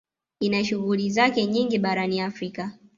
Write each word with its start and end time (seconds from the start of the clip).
Ina 0.39 0.63
shughuli 0.63 1.09
zake 1.09 1.45
nyingi 1.45 1.79
barani 1.79 2.21
Afrika 2.21 2.71